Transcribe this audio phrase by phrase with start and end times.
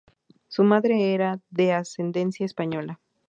[0.47, 2.99] Su madre era de ascendencia española.